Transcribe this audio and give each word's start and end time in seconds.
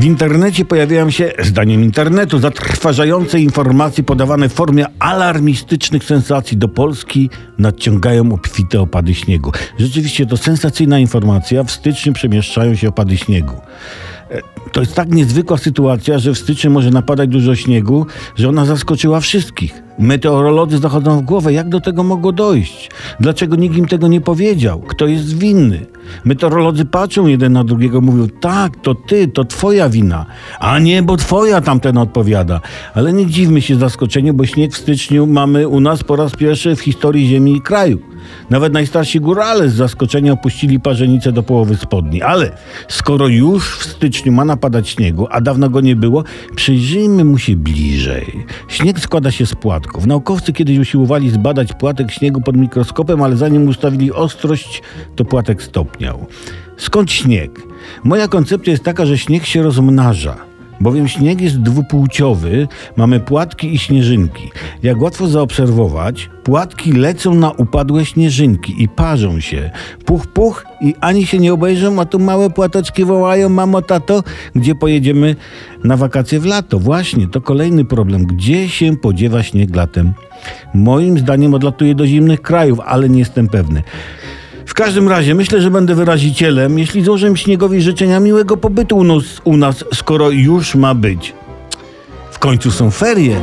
W 0.00 0.04
internecie 0.04 0.64
pojawiają 0.64 1.10
się, 1.10 1.32
zdaniem 1.38 1.84
internetu, 1.84 2.38
zatrważające 2.38 3.40
informacje 3.40 4.04
podawane 4.04 4.48
w 4.48 4.52
formie 4.52 4.86
alarmistycznych 4.98 6.04
sensacji. 6.04 6.56
Do 6.56 6.68
Polski 6.68 7.30
nadciągają 7.58 8.32
obfite 8.32 8.80
opady 8.80 9.14
śniegu. 9.14 9.52
Rzeczywiście 9.78 10.26
to 10.26 10.36
sensacyjna 10.36 10.98
informacja. 10.98 11.64
W 11.64 11.70
styczniu 11.70 12.12
przemieszczają 12.12 12.74
się 12.74 12.88
opady 12.88 13.16
śniegu. 13.16 13.54
To 14.72 14.80
jest 14.80 14.94
tak 14.94 15.10
niezwykła 15.10 15.58
sytuacja, 15.58 16.18
że 16.18 16.34
w 16.34 16.38
styczniu 16.38 16.70
może 16.70 16.90
napadać 16.90 17.28
dużo 17.28 17.54
śniegu, 17.56 18.06
że 18.36 18.48
ona 18.48 18.64
zaskoczyła 18.64 19.20
wszystkich. 19.20 19.82
Meteorolodzy 19.98 20.78
zachodzą 20.78 21.18
w 21.18 21.22
głowę, 21.22 21.52
jak 21.52 21.68
do 21.68 21.80
tego 21.80 22.02
mogło 22.02 22.32
dojść? 22.32 22.90
Dlaczego 23.20 23.56
nikt 23.56 23.76
im 23.76 23.86
tego 23.86 24.08
nie 24.08 24.20
powiedział? 24.20 24.80
Kto 24.80 25.06
jest 25.06 25.38
winny? 25.38 25.86
Meteorolodzy 26.24 26.84
patrzą 26.84 27.26
jeden 27.26 27.52
na 27.52 27.64
drugiego, 27.64 28.00
mówią: 28.00 28.28
Tak, 28.40 28.76
to 28.82 28.94
ty, 28.94 29.28
to 29.28 29.44
twoja 29.44 29.88
wina. 29.88 30.26
A 30.60 30.78
nie, 30.78 31.02
bo 31.02 31.16
twoja 31.16 31.60
tamten 31.60 31.98
odpowiada. 31.98 32.60
Ale 32.94 33.12
nie 33.12 33.26
dziwmy 33.26 33.60
się 33.60 33.76
zaskoczeniu, 33.76 34.34
bo 34.34 34.46
śnieg 34.46 34.72
w 34.72 34.78
styczniu 34.78 35.26
mamy 35.26 35.68
u 35.68 35.80
nas 35.80 36.04
po 36.04 36.16
raz 36.16 36.36
pierwszy 36.36 36.76
w 36.76 36.80
historii 36.80 37.28
Ziemi 37.28 37.56
i 37.56 37.60
kraju. 37.60 38.09
Nawet 38.50 38.72
najstarsi 38.72 39.20
górale 39.20 39.68
z 39.68 39.74
zaskoczenia 39.74 40.32
opuścili 40.32 40.80
parzenicę 40.80 41.32
do 41.32 41.42
połowy 41.42 41.76
spodni. 41.76 42.22
Ale 42.22 42.52
skoro 42.88 43.28
już 43.28 43.78
w 43.78 43.84
styczniu 43.84 44.32
ma 44.32 44.44
napadać 44.44 44.88
śniegu, 44.88 45.26
a 45.30 45.40
dawno 45.40 45.70
go 45.70 45.80
nie 45.80 45.96
było, 45.96 46.24
przyjrzyjmy 46.56 47.24
mu 47.24 47.38
się 47.38 47.56
bliżej. 47.56 48.46
Śnieg 48.68 49.00
składa 49.00 49.30
się 49.30 49.46
z 49.46 49.54
płatków. 49.54 50.06
Naukowcy 50.06 50.52
kiedyś 50.52 50.78
usiłowali 50.78 51.30
zbadać 51.30 51.72
płatek 51.72 52.10
śniegu 52.10 52.40
pod 52.40 52.56
mikroskopem, 52.56 53.22
ale 53.22 53.36
zanim 53.36 53.68
ustawili 53.68 54.12
ostrość, 54.12 54.82
to 55.16 55.24
płatek 55.24 55.62
stopniał. 55.62 56.26
Skąd 56.76 57.12
śnieg? 57.12 57.62
Moja 58.04 58.28
koncepcja 58.28 58.70
jest 58.70 58.84
taka, 58.84 59.06
że 59.06 59.18
śnieg 59.18 59.46
się 59.46 59.62
rozmnaża. 59.62 60.49
Bowiem 60.80 61.08
śnieg 61.08 61.40
jest 61.40 61.60
dwupłciowy, 61.60 62.68
mamy 62.96 63.20
płatki 63.20 63.74
i 63.74 63.78
śnieżynki. 63.78 64.50
Jak 64.82 65.02
łatwo 65.02 65.26
zaobserwować, 65.26 66.30
płatki 66.44 66.92
lecą 66.92 67.34
na 67.34 67.50
upadłe 67.50 68.04
śnieżynki 68.04 68.82
i 68.82 68.88
parzą 68.88 69.40
się. 69.40 69.70
Puch, 70.04 70.26
puch 70.26 70.64
i 70.80 70.94
ani 71.00 71.26
się 71.26 71.38
nie 71.38 71.52
obejrzą, 71.52 72.00
a 72.00 72.04
tu 72.04 72.18
małe 72.18 72.50
płateczki 72.50 73.04
wołają, 73.04 73.48
mamo, 73.48 73.82
tato, 73.82 74.22
gdzie 74.54 74.74
pojedziemy 74.74 75.36
na 75.84 75.96
wakacje 75.96 76.40
w 76.40 76.46
lato? 76.46 76.78
Właśnie, 76.78 77.28
to 77.28 77.40
kolejny 77.40 77.84
problem. 77.84 78.26
Gdzie 78.26 78.68
się 78.68 78.96
podziewa 78.96 79.42
śnieg 79.42 79.76
latem? 79.76 80.12
Moim 80.74 81.18
zdaniem 81.18 81.54
odlatuje 81.54 81.94
do 81.94 82.06
zimnych 82.06 82.42
krajów, 82.42 82.80
ale 82.86 83.08
nie 83.08 83.18
jestem 83.18 83.48
pewny. 83.48 83.82
W 84.70 84.74
każdym 84.74 85.08
razie 85.08 85.34
myślę, 85.34 85.60
że 85.60 85.70
będę 85.70 85.94
wyrazicielem, 85.94 86.78
jeśli 86.78 87.04
złożę 87.04 87.36
śniegowi 87.36 87.82
życzenia 87.82 88.20
miłego 88.20 88.56
pobytu 88.56 88.96
u 88.96 89.04
nas, 89.04 89.24
u 89.44 89.56
nas, 89.56 89.84
skoro 89.94 90.30
już 90.30 90.74
ma 90.74 90.94
być. 90.94 91.34
W 92.30 92.38
końcu 92.38 92.70
są 92.70 92.90
ferie. 92.90 93.40